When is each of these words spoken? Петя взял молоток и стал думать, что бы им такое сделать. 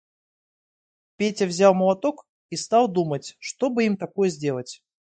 Петя 1.17 1.45
взял 1.45 1.75
молоток 1.75 2.27
и 2.49 2.55
стал 2.55 2.87
думать, 2.87 3.35
что 3.37 3.69
бы 3.69 3.85
им 3.85 3.97
такое 3.97 4.29
сделать. 4.29 4.81